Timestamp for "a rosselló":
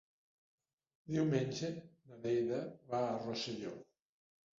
3.11-3.75